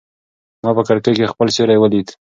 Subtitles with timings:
[0.63, 2.07] ما په کړکۍ کې خپل سیوری ولید.